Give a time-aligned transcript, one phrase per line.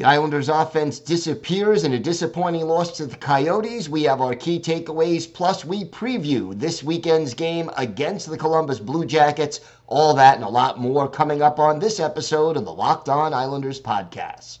[0.00, 3.90] The Islanders offense disappears in a disappointing loss to the Coyotes.
[3.90, 9.04] We have our key takeaways, plus we preview this weekend's game against the Columbus Blue
[9.04, 9.60] Jackets.
[9.88, 13.34] All that and a lot more coming up on this episode of the Locked On
[13.34, 14.60] Islanders podcast.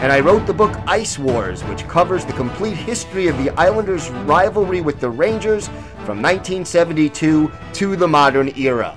[0.00, 4.10] and I wrote the book Ice Wars, which covers the complete history of the Islanders'
[4.10, 5.66] rivalry with the Rangers
[6.04, 8.96] from 1972 to the modern era.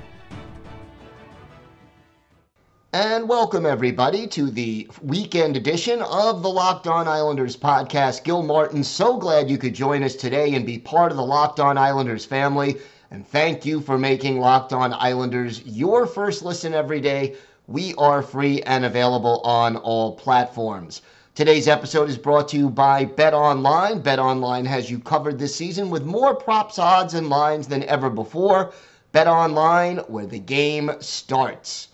[2.93, 8.23] And welcome, everybody, to the weekend edition of the Locked On Islanders podcast.
[8.23, 11.59] Gil Martin, so glad you could join us today and be part of the Locked
[11.59, 12.77] On Islanders family.
[13.09, 17.35] And thank you for making Locked On Islanders your first listen every day.
[17.71, 21.01] We are free and available on all platforms.
[21.35, 24.01] Today's episode is brought to you by Bet Online.
[24.01, 28.09] Bet Online has you covered this season with more props, odds, and lines than ever
[28.09, 28.73] before.
[29.13, 31.87] Bet Online, where the game starts.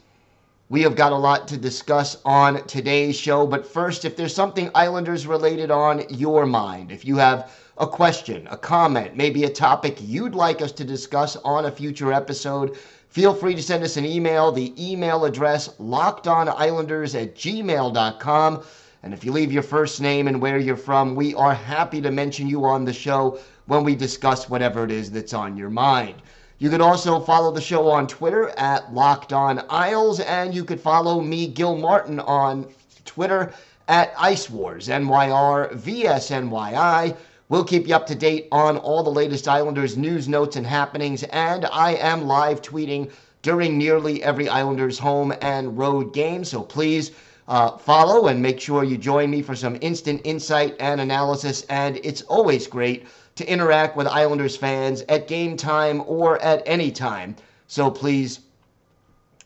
[0.67, 4.71] We have got a lot to discuss on today's show, but first, if there's something
[4.73, 9.99] Islanders related on your mind, if you have a question, a comment, maybe a topic
[10.01, 12.75] you'd like us to discuss on a future episode,
[13.09, 14.51] feel free to send us an email.
[14.51, 18.63] The email address lockedonislanders at gmail.com.
[19.03, 22.11] And if you leave your first name and where you're from, we are happy to
[22.11, 26.15] mention you on the show when we discuss whatever it is that's on your mind.
[26.59, 30.81] You can also follow the show on Twitter at Locked On Isles, and you could
[30.81, 32.67] follow me, Gil Martin, on
[33.05, 33.53] Twitter
[33.87, 37.15] at Ice Wars, NYR, VSNYI.
[37.49, 41.23] We'll keep you up to date on all the latest Islanders news, notes, and happenings,
[41.23, 43.09] and I am live tweeting
[43.41, 47.11] during nearly every Islanders home and road game, so please
[47.47, 52.01] uh, follow and make sure you join me for some instant insight and analysis, and
[52.03, 57.33] it's always great to interact with Islanders fans at game time or at any time.
[57.67, 58.41] So please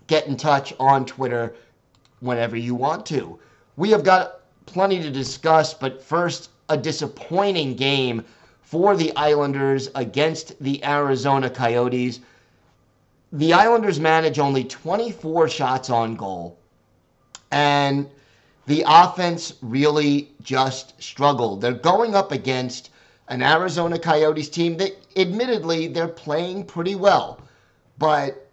[0.07, 1.53] get in touch on Twitter
[2.19, 3.37] whenever you want to.
[3.75, 8.23] We have got plenty to discuss, but first, a disappointing game
[8.61, 12.21] for the Islanders against the Arizona Coyotes.
[13.33, 16.57] The Islanders manage only 24 shots on goal,
[17.51, 18.09] and
[18.67, 21.59] the offense really just struggled.
[21.59, 22.89] They're going up against
[23.27, 27.41] an Arizona Coyotes team that admittedly they're playing pretty well,
[27.97, 28.49] but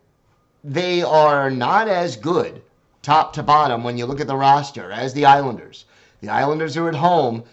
[0.64, 2.60] they are not as good
[3.02, 5.84] top to bottom when you look at the roster as the Islanders.
[6.20, 7.44] The Islanders are at home,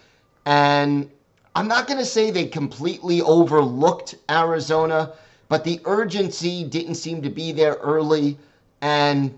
[0.46, 1.10] and
[1.56, 5.12] I'm not going to say they completely overlooked Arizona,
[5.48, 8.38] but the urgency didn't seem to be there early.
[8.80, 9.36] And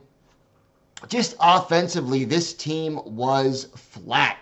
[1.09, 4.39] just offensively, this team was flat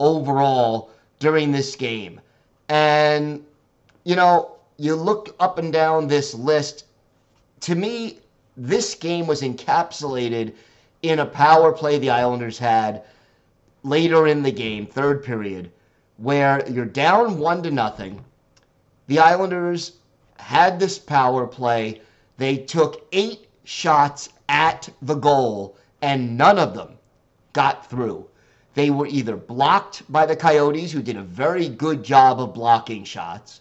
[0.00, 2.20] overall during this game.
[2.68, 3.44] And,
[4.04, 6.84] you know, you look up and down this list.
[7.60, 8.20] To me,
[8.56, 10.54] this game was encapsulated
[11.02, 13.02] in a power play the Islanders had
[13.82, 15.70] later in the game, third period,
[16.18, 18.24] where you're down one to nothing.
[19.06, 19.92] The Islanders
[20.36, 22.00] had this power play.
[22.36, 26.98] They took eight shots at the goal, and none of them
[27.52, 28.26] got through.
[28.74, 33.04] They were either blocked by the Coyotes, who did a very good job of blocking
[33.04, 33.60] shots,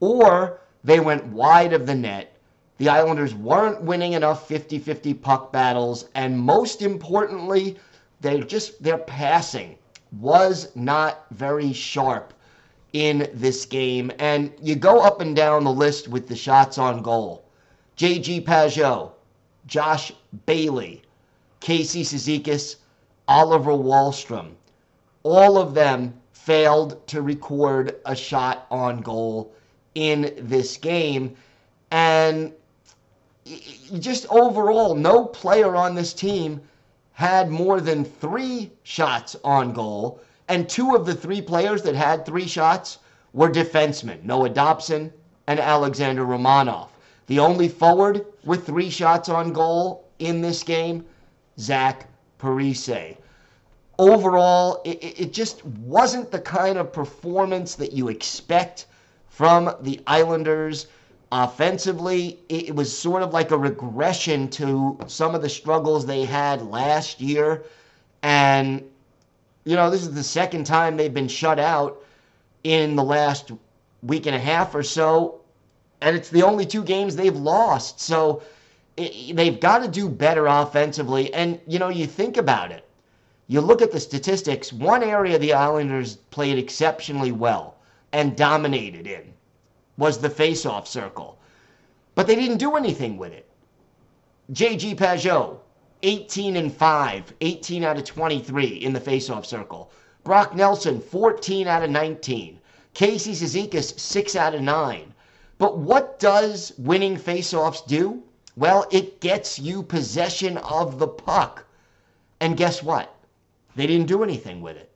[0.00, 2.36] or they went wide of the net.
[2.78, 7.78] The Islanders weren't winning enough 50 50 puck battles, and most importantly,
[8.20, 9.78] they're just, they're passing
[10.20, 12.32] was not very sharp
[12.92, 14.12] in this game.
[14.18, 17.44] And you go up and down the list with the shots on goal.
[17.96, 19.12] JG Pageau,
[19.66, 20.12] Josh
[20.46, 21.02] Bailey,
[21.60, 22.76] Casey Cizikas,
[23.28, 24.52] Oliver Wahlstrom.
[25.22, 29.52] All of them failed to record a shot on goal
[29.94, 31.36] in this game.
[31.90, 32.52] And
[33.98, 36.60] just overall, no player on this team
[37.14, 40.20] had more than three shots on goal.
[40.48, 42.98] And two of the three players that had three shots
[43.32, 45.12] were defensemen Noah Dobson
[45.46, 46.88] and Alexander Romanov.
[47.26, 51.04] The only forward with three shots on goal in this game
[51.58, 52.08] Zach
[52.38, 53.16] Parise.
[53.98, 58.86] Overall, it, it just wasn't the kind of performance that you expect
[59.28, 60.88] from the Islanders.
[61.36, 66.62] Offensively, it was sort of like a regression to some of the struggles they had
[66.62, 67.64] last year.
[68.22, 68.88] And,
[69.64, 72.00] you know, this is the second time they've been shut out
[72.62, 73.50] in the last
[74.04, 75.40] week and a half or so.
[76.00, 77.98] And it's the only two games they've lost.
[77.98, 78.40] So
[78.96, 81.34] it, they've got to do better offensively.
[81.34, 82.88] And, you know, you think about it.
[83.48, 87.74] You look at the statistics, one area the Islanders played exceptionally well
[88.12, 89.34] and dominated in
[89.96, 91.38] was the face-off circle.
[92.14, 93.48] But they didn't do anything with it.
[94.52, 95.58] JG Pageau,
[96.02, 99.90] 18 and 5, 18 out of 23 in the face-off circle.
[100.22, 102.58] Brock Nelson, 14 out of 19.
[102.92, 105.14] Casey Cizikas, 6 out of 9.
[105.58, 108.22] But what does winning face-offs do?
[108.56, 111.66] Well, it gets you possession of the puck.
[112.40, 113.14] And guess what?
[113.74, 114.90] They didn't do anything with it.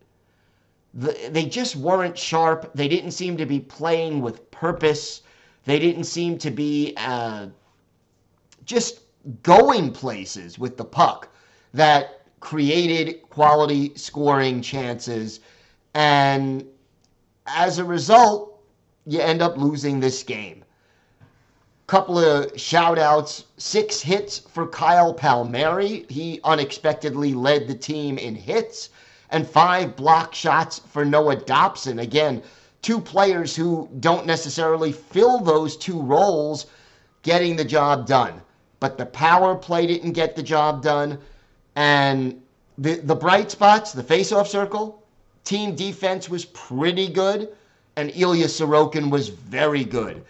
[0.98, 2.72] The, they just weren't sharp.
[2.74, 5.22] They didn't seem to be playing with purpose.
[5.64, 7.46] They didn't seem to be uh,
[8.64, 9.00] just
[9.44, 11.28] going places with the puck
[11.72, 15.38] that created quality scoring chances.
[15.94, 16.66] And
[17.46, 18.60] as a result,
[19.06, 20.64] you end up losing this game.
[21.86, 26.06] Couple of shout outs, six hits for Kyle Palmieri.
[26.08, 28.90] He unexpectedly led the team in hits,
[29.30, 31.98] and five block shots for Noah Dobson.
[31.98, 32.42] Again,
[32.82, 36.66] two players who don't necessarily fill those two roles
[37.22, 38.40] getting the job done.
[38.80, 41.19] But the power play didn't get the job done.
[41.76, 42.40] And
[42.78, 45.02] the, the bright spots, the faceoff circle,
[45.44, 47.48] team defense was pretty good,
[47.96, 50.24] and Ilya Sorokin was very good.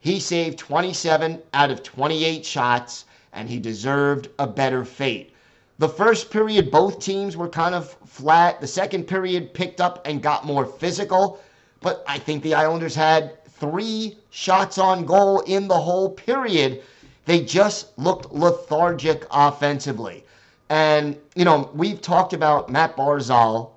[0.00, 5.33] He saved 27 out of 28 shots, and he deserved a better fate.
[5.78, 8.60] The first period, both teams were kind of flat.
[8.60, 11.40] The second period picked up and got more physical,
[11.80, 16.82] but I think the Islanders had three shots on goal in the whole period.
[17.26, 20.24] They just looked lethargic offensively.
[20.68, 23.70] And, you know, we've talked about Matt Barzal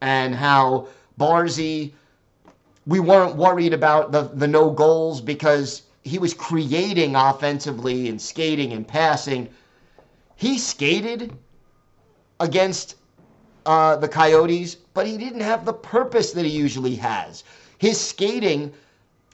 [0.00, 1.92] and how Barzy
[2.86, 8.72] we weren't worried about the, the no goals because he was creating offensively and skating
[8.72, 9.46] and passing.
[10.38, 11.36] He skated
[12.38, 12.94] against
[13.66, 17.42] uh, the Coyotes, but he didn't have the purpose that he usually has.
[17.78, 18.72] His skating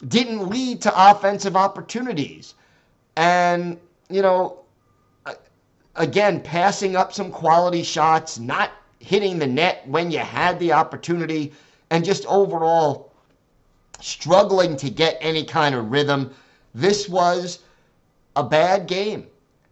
[0.08, 2.54] didn't lead to offensive opportunities.
[3.16, 3.78] And,
[4.08, 4.60] you know,
[5.96, 11.52] again, passing up some quality shots, not hitting the net when you had the opportunity,
[11.90, 13.12] and just overall
[14.00, 16.34] struggling to get any kind of rhythm.
[16.74, 17.58] This was
[18.36, 19.26] a bad game.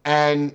[0.05, 0.55] And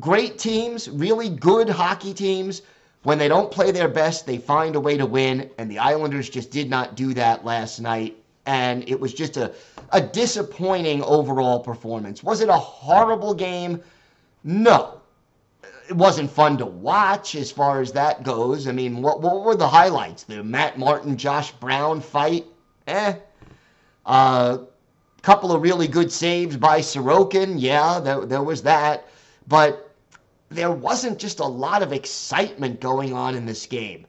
[0.00, 2.62] great teams, really good hockey teams,
[3.02, 5.50] when they don't play their best, they find a way to win.
[5.58, 8.16] And the Islanders just did not do that last night.
[8.46, 9.52] And it was just a,
[9.90, 12.22] a disappointing overall performance.
[12.22, 13.80] Was it a horrible game?
[14.44, 15.00] No.
[15.88, 18.68] It wasn't fun to watch as far as that goes.
[18.68, 20.22] I mean, what, what were the highlights?
[20.22, 22.46] The Matt Martin, Josh Brown fight?
[22.86, 23.14] eh.
[24.04, 24.58] A uh,
[25.22, 27.54] couple of really good saves by Sorokin.
[27.58, 29.06] Yeah, there, there was that.
[29.48, 29.90] But
[30.48, 34.06] there wasn't just a lot of excitement going on in this game.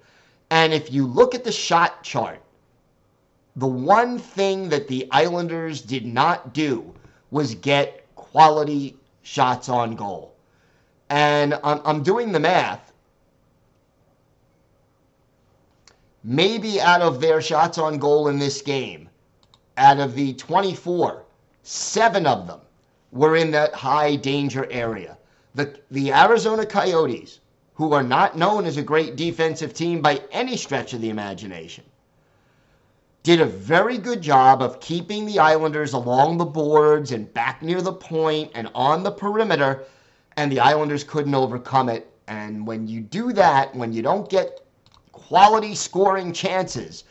[0.49, 2.41] And if you look at the shot chart,
[3.55, 6.93] the one thing that the Islanders did not do
[7.31, 10.35] was get quality shots on goal.
[11.09, 12.93] And I'm, I'm doing the math.
[16.23, 19.09] maybe out of their shots on goal in this game,
[19.77, 21.23] out of the 24,
[21.63, 22.59] seven of them
[23.11, 25.17] were in that high danger area.
[25.55, 27.39] The, the Arizona Coyotes,
[27.75, 31.83] who are not known as a great defensive team by any stretch of the imagination,
[33.23, 37.81] did a very good job of keeping the Islanders along the boards and back near
[37.81, 39.85] the point and on the perimeter,
[40.35, 42.11] and the Islanders couldn't overcome it.
[42.27, 44.63] And when you do that, when you don't get
[45.13, 47.05] quality scoring chances.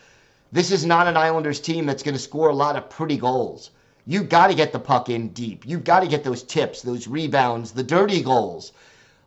[0.50, 3.70] This is not an Islanders team that's going to score a lot of pretty goals.
[4.06, 5.64] You've got to get the puck in deep.
[5.66, 8.73] You've got to get those tips, those rebounds, the dirty goals.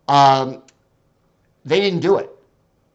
[0.07, 0.61] Um,
[1.63, 2.29] they didn't do it.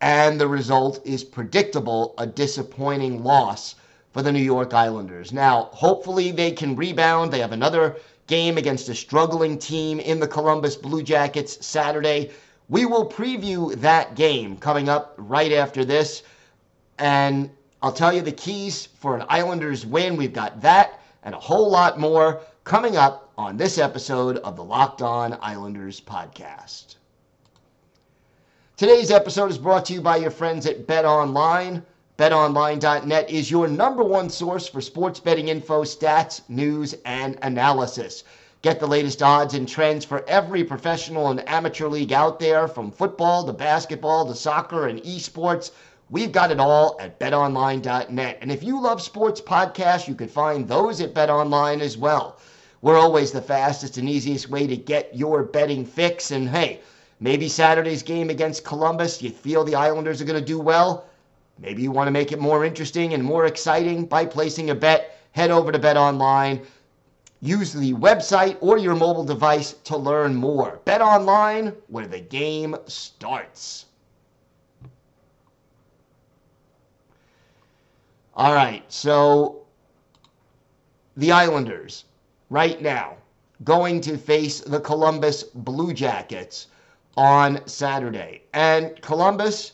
[0.02, 3.74] And the result is predictable a disappointing loss
[4.12, 5.32] for the New York Islanders.
[5.32, 7.32] Now, hopefully, they can rebound.
[7.32, 7.96] They have another
[8.26, 12.30] game against a struggling team in the Columbus Blue Jackets Saturday.
[12.68, 16.22] We will preview that game coming up right after this.
[16.98, 17.50] And
[17.82, 20.16] I'll tell you the keys for an Islanders win.
[20.16, 24.64] We've got that and a whole lot more coming up on this episode of the
[24.64, 26.96] Locked On Islanders podcast.
[28.76, 31.82] Today's episode is brought to you by your friends at Bet Online.
[32.18, 38.24] BetOnline.net is your number one source for sports betting info, stats, news, and analysis.
[38.62, 42.90] Get the latest odds and trends for every professional and amateur league out there, from
[42.90, 45.70] football to basketball to soccer and esports.
[46.10, 48.38] We've got it all at betonline.net.
[48.40, 52.40] And if you love sports podcasts, you can find those at BetOnline as well.
[52.82, 56.32] We're always the fastest and easiest way to get your betting fix.
[56.32, 56.80] And hey,
[57.20, 61.06] maybe Saturday's game against Columbus, you feel the Islanders are going to do well.
[61.58, 65.16] Maybe you want to make it more interesting and more exciting by placing a bet.
[65.32, 66.66] Head over to BetOnline
[67.42, 70.80] Use the website or your mobile device to learn more.
[70.84, 73.86] Bet online where the game starts.
[78.40, 79.64] All right, so
[81.18, 82.06] the Islanders
[82.48, 83.18] right now
[83.64, 86.68] going to face the Columbus Blue Jackets
[87.18, 88.40] on Saturday.
[88.54, 89.72] And Columbus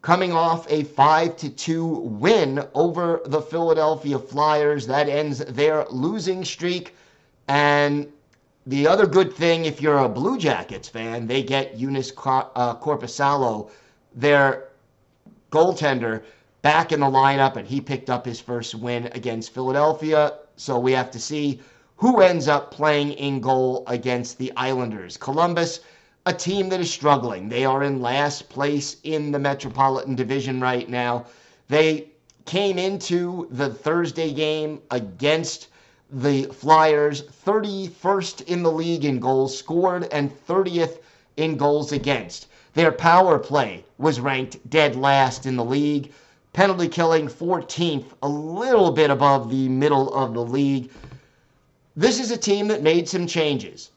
[0.00, 6.46] coming off a 5 to 2 win over the Philadelphia Flyers that ends their losing
[6.46, 6.94] streak
[7.46, 8.10] and
[8.66, 12.12] the other good thing, if you're a Blue Jackets fan, they get Joonas
[12.56, 13.70] uh, Korpisalo,
[14.14, 14.68] their
[15.52, 16.22] goaltender,
[16.68, 20.34] back in the lineup, and he picked up his first win against Philadelphia.
[20.56, 21.62] So we have to see
[21.96, 25.16] who ends up playing in goal against the Islanders.
[25.16, 25.80] Columbus,
[26.26, 27.48] a team that is struggling.
[27.48, 31.24] They are in last place in the Metropolitan Division right now.
[31.68, 32.10] They
[32.44, 35.68] came into the Thursday game against
[36.10, 40.98] the Flyers 31st in the league in goals scored and 30th
[41.38, 42.48] in goals against.
[42.74, 46.12] Their power play was ranked dead last in the league.
[46.52, 50.90] Penalty killing 14th, a little bit above the middle of the league.
[51.96, 53.90] This is a team that made some changes.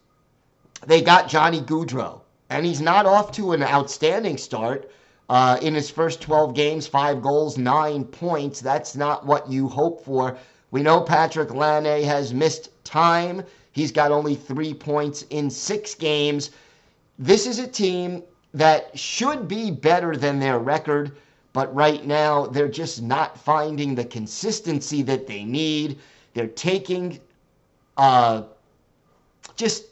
[0.86, 4.91] They got Johnny Gaudreau, and he's not off to an outstanding start.
[5.29, 8.60] Uh, in his first 12 games, five goals, nine points.
[8.60, 10.38] That's not what you hope for
[10.72, 13.43] we know Patrick Laine has missed time.
[13.74, 16.51] He's got only three points in six games.
[17.20, 21.12] This is a team that should be better than their record,
[21.53, 26.00] but right now they're just not finding the consistency that they need.
[26.34, 27.20] They're taking,
[27.98, 28.43] uh,
[29.55, 29.86] just,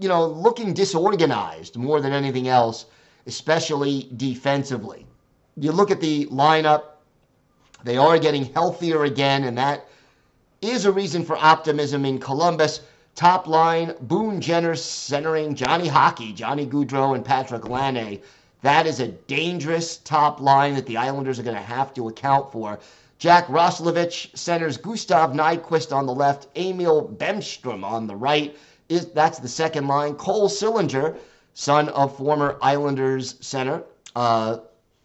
[0.00, 2.86] you know, looking disorganized more than anything else,
[3.26, 5.06] especially defensively.
[5.56, 6.84] You look at the lineup,
[7.84, 9.86] they are getting healthier again, and that
[10.62, 12.80] is a reason for optimism in Columbus.
[13.14, 18.20] Top line, Boone Jenner centering Johnny Hockey, Johnny Gaudreau, and Patrick Laine.
[18.64, 22.50] That is a dangerous top line that the Islanders are going to have to account
[22.50, 22.80] for.
[23.18, 28.56] Jack Roslovic centers Gustav Nyquist on the left, Emil Bemstrom on the right.
[28.88, 30.14] Is That's the second line.
[30.14, 31.18] Cole Sillinger,
[31.52, 33.84] son of former Islanders center.
[34.16, 34.60] Uh,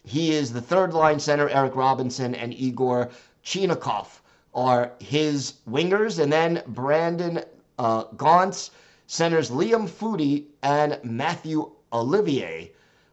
[0.05, 3.09] he is the third line center, Eric Robinson and Igor
[3.43, 4.21] Chinakhov
[4.53, 7.43] are his wingers, and then Brandon
[7.77, 8.71] uh, Gaunce
[9.07, 12.71] centers Liam Foudy and Matthew Olivier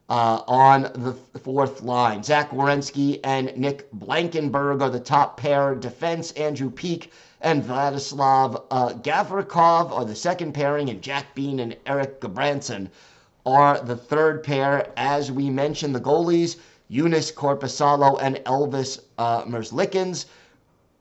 [0.08, 2.22] uh, on the fourth line.
[2.22, 5.74] Zach Werenski and Nick Blankenburg are the top pair.
[5.74, 7.10] Defense, Andrew Peeke
[7.40, 12.88] and Vladislav uh, Gavrikov are the second pairing, and Jack Bean and Erik Gudbranson
[13.44, 14.92] are the third pair.
[14.96, 16.56] As we mentioned, the goalies,
[16.90, 20.26] Joonas Korpisalo and Elvis uh, Merzlikins.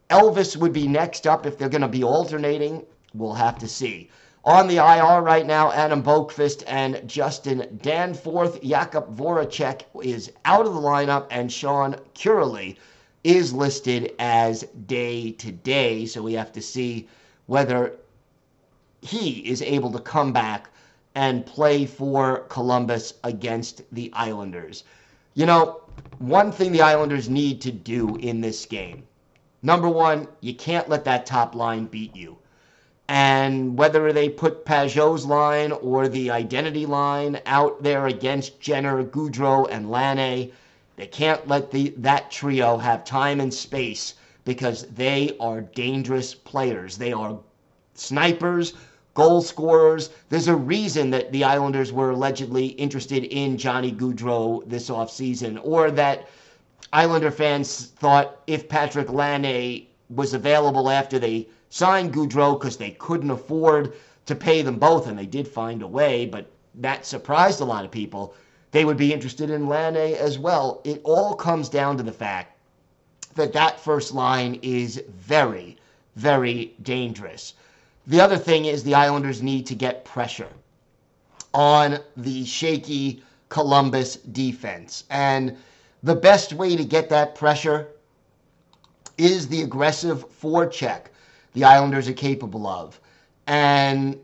[0.10, 2.84] Elvis would be next up if they're going to be alternating.
[3.14, 4.10] We'll have to see.
[4.46, 8.62] On the IR right now, Adam Boqvist and Justin Danforth.
[8.62, 12.78] Jakub Voracek is out of the lineup, and Sean Kuraly
[13.24, 16.06] is listed as day to day.
[16.06, 17.08] So we have to see
[17.48, 17.96] whether
[19.02, 20.70] he is able to come back
[21.16, 24.84] and play for Columbus against the Islanders.
[25.34, 25.82] You know,
[26.20, 29.08] one thing the Islanders need to do in this game
[29.66, 32.38] Number one, you can't let that top line beat you.
[33.08, 39.68] And whether they put Pageau's line or the identity line out there against Jenner, Gaudreau,
[39.70, 40.52] and Laine,
[40.96, 46.98] they can't let the, that trio have time and space because they are dangerous players.
[46.98, 47.38] They are
[47.94, 48.74] snipers,
[49.14, 50.10] goal scorers.
[50.30, 55.92] There's a reason that the Islanders were allegedly interested in Johnny Gaudreau this offseason, or
[55.92, 56.28] that
[56.92, 63.32] Islander fans thought if Patrick Laine was available after they signed Gaudreau because they couldn't
[63.32, 63.94] afford
[64.26, 67.86] to pay them both, and they did find a way, but that surprised a lot
[67.86, 68.34] of people.
[68.72, 70.82] They would be interested in Laine as well.
[70.84, 72.58] It all comes down to the fact
[73.36, 75.78] that that first line is very,
[76.16, 77.54] very dangerous.
[78.08, 80.50] The other thing is the Islanders need to get pressure
[81.54, 85.06] on the shaky Columbus defense.
[85.10, 85.58] And
[86.04, 87.88] the best way to get that pressure
[89.18, 91.06] is the aggressive forecheck
[91.56, 93.00] the Islanders are capable of.
[93.48, 94.20] And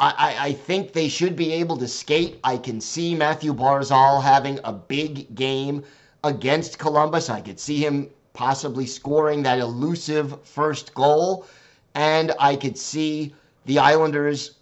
[0.00, 2.38] I, I, think they should be able to skate.
[2.44, 5.84] I can see Mathew Barzal having a big game
[6.22, 7.30] against Columbus.
[7.30, 11.46] I could see him possibly scoring that elusive first goal.
[11.94, 13.34] And I could see
[13.66, 14.56] the Islanders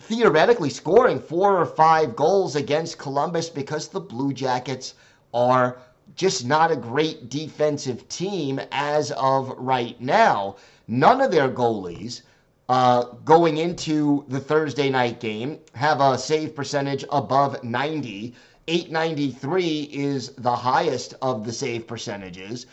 [0.00, 4.94] theoretically scoring four or five goals against Columbus because the Blue Jackets
[5.32, 5.78] are
[6.16, 10.56] just not a great defensive team as of right now.
[10.88, 12.22] None of their goalies
[12.68, 18.34] uh, going into the Thursday night game have a save percentage above 90.
[18.66, 22.66] 893 is the highest of the save percentages.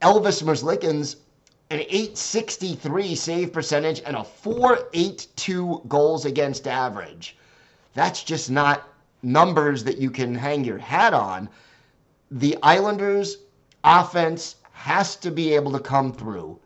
[0.00, 1.16] Elvis Merzlikins,
[1.70, 7.36] an 863 save percentage and a 482 goals against average.
[7.94, 8.88] That's just not
[9.22, 11.48] numbers that you can hang your hat on.
[12.30, 13.38] The Islanders'
[13.82, 16.60] offense has to be able to come through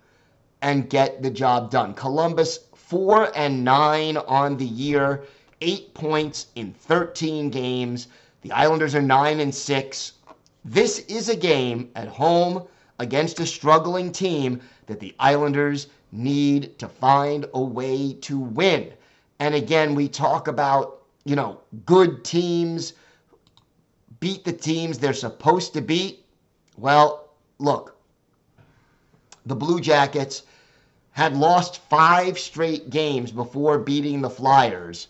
[0.62, 1.94] and get the job done.
[1.94, 5.24] Columbus, four and nine on the year,
[5.60, 8.08] eight points in 13 games.
[8.42, 10.12] The Islanders are nine and six.
[10.64, 12.66] This is a game at home
[12.98, 18.92] against a struggling team that the Islanders need to find a way to win.
[19.38, 22.94] And again, we talk about, you know, good teams
[24.20, 26.24] beat the teams they're supposed to beat.
[26.76, 27.96] Well, look,
[29.46, 30.42] the Blue Jackets
[31.12, 35.08] had lost five straight games before beating the Flyers.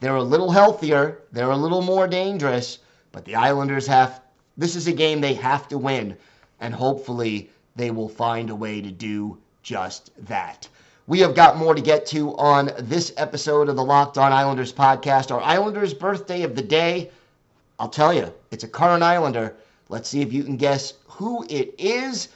[0.00, 2.78] They're a little healthier, they're a little more dangerous,
[3.12, 4.20] but the Islanders have
[4.56, 6.16] this is a game they have to win
[6.60, 10.68] and hopefully they will find a way to do just that.
[11.06, 14.72] We have got more to get to on this episode of the Locked On Islanders
[14.72, 15.30] podcast.
[15.30, 17.10] Our Islanders birthday of the day.
[17.78, 19.56] I'll tell you, it's a current Islander.
[19.88, 22.28] Let's see if you can guess who it is.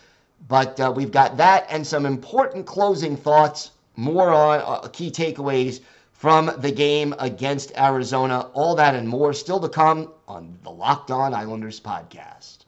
[0.49, 5.81] But uh, we've got that and some important closing thoughts, more on uh, key takeaways
[6.13, 8.51] from the game against Arizona.
[8.53, 12.59] All that and more still to come on the Locked On Islanders podcast.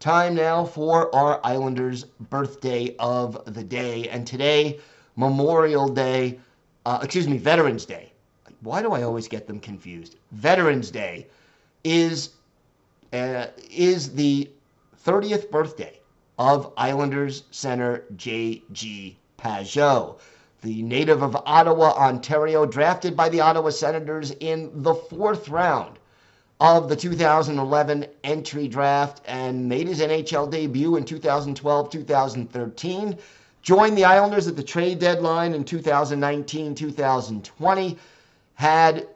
[0.00, 4.08] Time now for our Islanders' birthday of the day.
[4.08, 4.78] And today,
[5.16, 6.38] Memorial Day,
[6.86, 8.12] uh, excuse me, Veterans Day.
[8.60, 10.16] Why do I always get them confused?
[10.32, 11.26] Veterans Day
[11.82, 12.30] is
[13.12, 14.48] uh, is the
[15.08, 15.98] 30th birthday
[16.38, 19.16] of Islanders center J.G.
[19.38, 20.18] Pageau,
[20.60, 25.98] the native of Ottawa, Ontario, drafted by the Ottawa Senators in the fourth round
[26.60, 33.18] of the 2011 entry draft and made his NHL debut in 2012 2013.
[33.62, 37.98] Joined the Islanders at the trade deadline in 2019 2020.
[38.56, 39.08] Had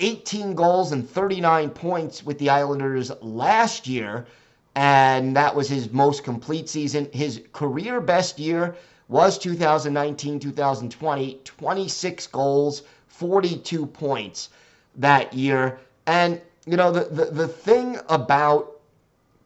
[0.00, 4.26] 18 goals and 39 points with the Islanders last year,
[4.74, 7.08] and that was his most complete season.
[7.12, 8.76] His career best year
[9.08, 14.50] was 2019 2020, 26 goals, 42 points
[14.96, 15.80] that year.
[16.06, 18.80] And you know, the, the, the thing about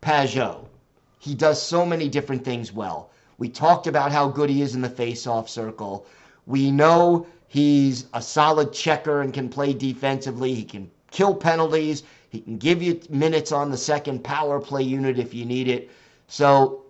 [0.03, 0.67] Pageau,
[1.19, 3.11] he does so many different things well.
[3.39, 6.07] We talked about how good he is in the face-off circle.
[6.47, 10.55] We know he's a solid checker and can play defensively.
[10.55, 12.03] He can kill penalties.
[12.35, 15.89] He can give you minutes on the second power play unit if you need it.
[16.27, 16.83] So,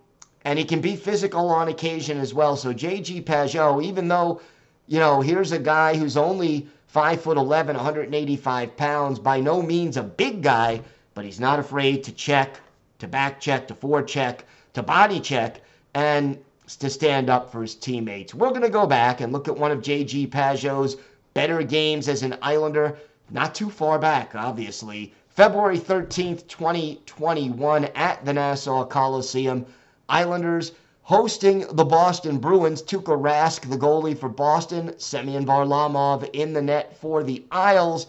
[0.47, 2.57] and he can be physical on occasion as well.
[2.57, 4.41] So JG Pageau, even though,
[4.87, 9.99] you know, here's a guy who's only 5 foot 11, 185 pounds, by no means
[9.99, 10.81] a big guy,
[11.13, 12.59] but he's not afraid to check,
[13.01, 15.61] to back check, to forward check, to body check,
[15.93, 16.39] and
[16.79, 18.33] to stand up for his teammates.
[18.33, 20.97] We're going to go back and look at one of JG Pageau's
[21.35, 22.97] better games as an Islander,
[23.31, 25.13] not too far back, obviously.
[25.35, 29.67] February 13th, 2021, at the Nassau Coliseum.
[30.09, 30.71] Islanders
[31.03, 32.81] hosting the Boston Bruins.
[32.81, 34.95] Tuukka Rask, the goalie for Boston.
[34.97, 38.07] Semyon Varlamov in the net for the Isles.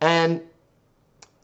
[0.00, 0.40] And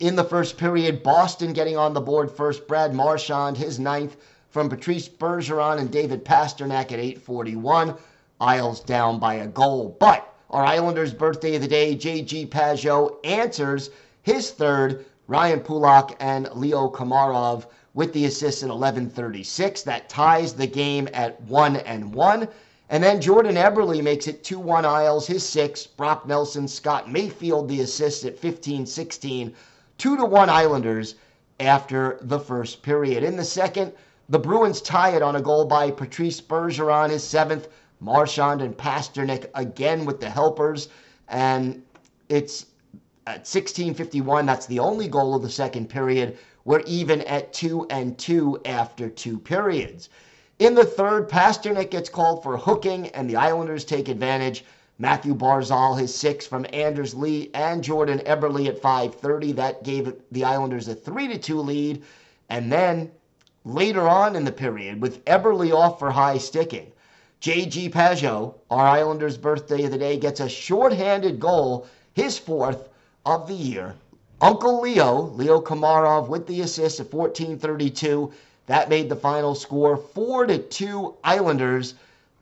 [0.00, 2.66] in the first period, Boston getting on the board first.
[2.66, 4.16] Brad Marchand, his ninth
[4.48, 7.94] from Patrice Bergeron and David Pastrnak at 841.
[8.40, 9.96] Isles down by a goal.
[10.00, 12.46] But our Islanders' birthday of the day, J.G.
[12.46, 13.90] Pageau answers
[14.22, 15.04] his third.
[15.30, 19.84] Ryan Pulock and Leo Komarov with the assist at 11:36.
[19.84, 22.48] That ties the game at one and one.
[22.88, 25.86] And then Jordan Eberle makes it 2-1 Isles, his six.
[25.86, 29.54] Brock Nelson, Scott Mayfield the assist at 15-16.
[29.98, 31.14] 2-1 Islanders
[31.60, 33.22] after the first period.
[33.22, 33.92] In the second,
[34.28, 37.68] the Bruins tie it on a goal by Patrice Bergeron, his seventh.
[38.00, 40.88] Marchand and Pastrnak again with the helpers.
[41.28, 41.84] And
[42.28, 42.66] it's
[43.26, 44.46] at 16:51.
[44.46, 46.38] That's the only goal of the second period.
[46.64, 50.08] We're even at two and two after two periods.
[50.58, 54.64] In the third, Pastrnak gets called for hooking, and the Islanders take advantage.
[54.98, 59.52] Mathew Barzal his six from Anders Lee and Jordan Eberle at 5:30.
[59.52, 62.02] That gave the Islanders a three to two lead,
[62.50, 63.10] and then
[63.64, 66.92] later on in the period, with Eberle off for high sticking,
[67.40, 67.88] J.G.
[67.88, 72.89] Pageau, our Islanders' birthday of the day, gets a shorthanded goal, his fourth
[73.26, 73.94] of the year.
[74.40, 78.32] Uncle Leo, Leo Komarov, with the assist at 14:32.
[78.66, 81.94] That made the final score 4 to 2 Islanders.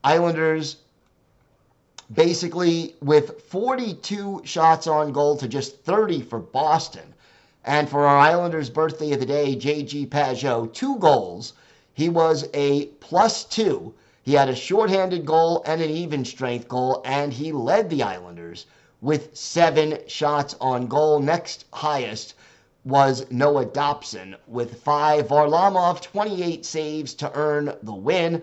[0.05, 0.77] Islanders
[2.13, 7.15] basically with 42 shots on goal to just 30 for Boston.
[7.65, 11.53] And for our Islanders' birthday of the day, JG Pageau, two goals.
[11.93, 13.93] He was a plus two.
[14.23, 18.67] He had a shorthanded goal and an even strength goal, and he led the Islanders
[19.01, 21.21] with seven shots on goal.
[21.21, 22.35] Next highest
[22.85, 25.29] was Noah Dobson with five.
[25.29, 28.43] Varlamov, 28 saves to earn the win.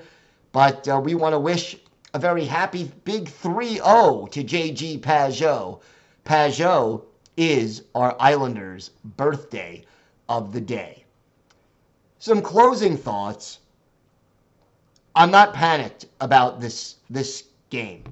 [0.52, 1.76] But uh, we want to wish
[2.13, 5.82] a very happy big 3 0 to JG Pageau.
[6.24, 7.04] Pageau
[7.36, 9.84] is our Islanders' birthday
[10.30, 11.04] of the day.
[12.20, 13.60] Some closing thoughts.
[15.15, 18.04] I'm not panicked about this this game.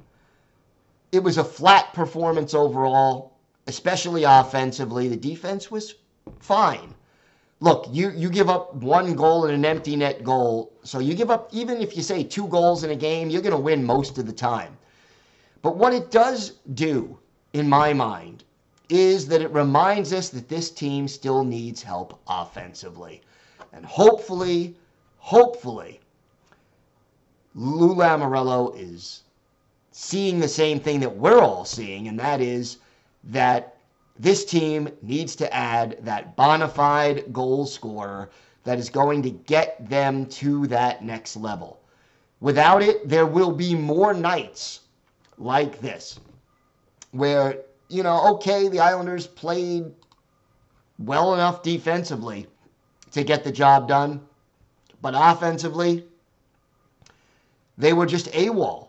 [1.14, 3.34] It was a flat performance overall,
[3.68, 5.08] especially offensively.
[5.08, 5.94] The defense was
[6.40, 6.96] fine.
[7.60, 10.74] Look, you, you give up one goal and an empty net goal.
[10.84, 13.52] So you give up, even if you say two goals in a game, you're going
[13.52, 14.76] to win most of the time.
[15.62, 17.20] But what it does do,
[17.54, 18.44] in my mind,
[18.90, 23.22] is that it reminds us that this team still needs help offensively.
[23.72, 24.76] And hopefully,
[25.20, 26.00] hopefully,
[27.54, 29.22] Lou Lamoriello is
[29.94, 32.80] seeing the same thing that we're all seeing, and that is
[33.26, 33.78] that
[34.18, 38.30] this team needs to add that bona fide goal scorer
[38.64, 41.80] that is going to get them to that next level.
[42.40, 44.82] Without it, there will be more nights
[45.38, 46.20] like this
[47.12, 49.86] where, you know, okay, the Islanders played
[50.98, 52.48] well enough defensively
[53.12, 54.22] to get the job done,
[55.04, 56.04] but offensively,
[57.78, 58.88] they were just AWOL.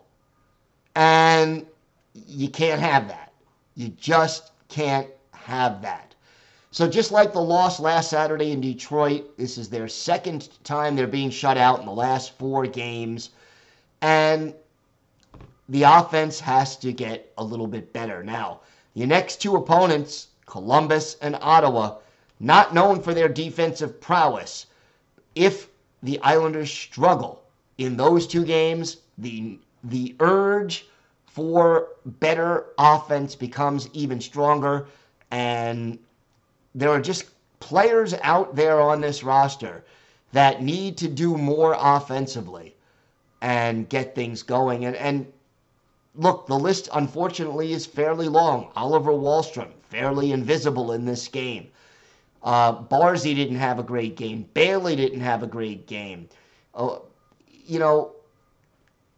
[0.95, 1.65] And
[2.13, 3.33] you can't have that.
[3.75, 6.15] You just can't have that.
[6.71, 11.07] So just like the loss last Saturday in Detroit, this is their second time they're
[11.07, 13.29] being shut out in the last four games.
[14.01, 14.53] And
[15.69, 18.23] the offense has to get a little bit better.
[18.23, 18.59] Now,
[18.93, 21.97] your next two opponents, Columbus and Ottawa,
[22.39, 24.67] not known for their defensive prowess.
[25.33, 25.69] If
[26.03, 27.41] the Islanders struggle
[27.77, 30.87] in those two games, the the urge
[31.25, 34.87] for better offense becomes even stronger.
[35.31, 35.99] And
[36.73, 37.25] there are just
[37.59, 39.83] players out there on this roster
[40.31, 42.75] that need to do more offensively
[43.41, 44.85] and get things going.
[44.85, 45.31] And, and
[46.15, 48.71] look, the list unfortunately is fairly long.
[48.75, 51.67] Oliver Wahlstrom, fairly invisible in this game.
[52.43, 54.47] Uh, Barzy didn't have a great game.
[54.53, 56.29] Bailey didn't have a great game.
[56.73, 56.99] Uh,
[57.65, 58.14] you know,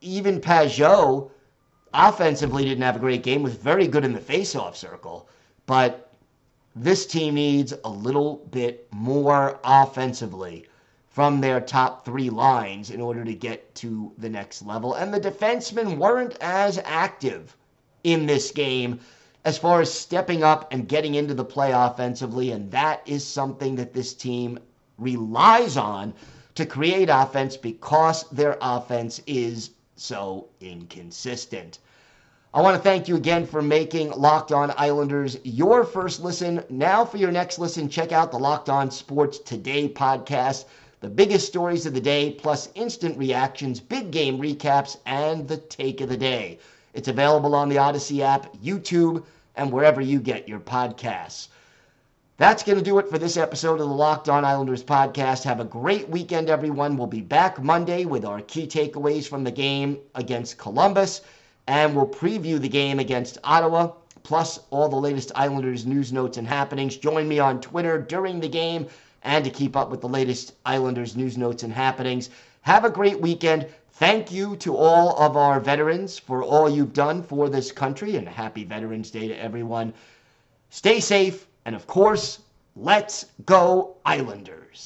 [0.01, 1.31] even Pageau
[1.93, 5.27] offensively didn't have a great game, was very good in the faceoff circle.
[5.65, 6.12] But
[6.75, 10.67] this team needs a little bit more offensively
[11.10, 14.93] from their top three lines in order to get to the next level.
[14.93, 17.57] And the defensemen weren't as active
[18.03, 18.99] in this game
[19.43, 22.51] as far as stepping up and getting into the play offensively.
[22.51, 24.60] And that is something that this team
[24.99, 26.13] relies on
[26.53, 31.79] to create offense because their offense is so inconsistent.
[32.53, 36.63] I want to thank you again for making Locked On Islanders your first listen.
[36.69, 40.65] Now, for your next listen, check out the Locked On Sports Today podcast.
[40.99, 46.01] The biggest stories of the day, plus instant reactions, big game recaps, and the take
[46.01, 46.60] of the day.
[46.93, 49.23] It's available on the Odyssey app, YouTube,
[49.55, 51.49] and wherever you get your podcasts.
[52.38, 55.43] That's going to do it for this episode of the Locked On Islanders podcast.
[55.43, 56.95] Have a great weekend, everyone.
[56.95, 61.21] We'll be back Monday with our key takeaways from the game against Columbus
[61.65, 66.47] and we'll preview the game against Ottawa, plus all the latest Islanders news, notes, and
[66.47, 66.95] happenings.
[66.97, 68.86] Join me on Twitter during the game
[69.23, 72.30] and to keep up with the latest Islanders news, notes, and happenings.
[72.62, 73.65] Have a great weekend.
[73.93, 78.30] Thank you to all of our veterans for all you've done for this country, and
[78.30, 79.91] happy Veterans Day to everyone.
[80.69, 82.39] Stay safe, and of course,
[82.77, 84.67] let's go Islanders.